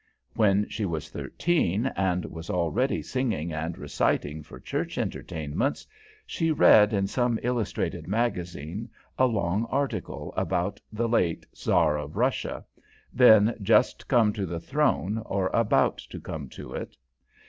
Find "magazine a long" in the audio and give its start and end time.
8.07-9.65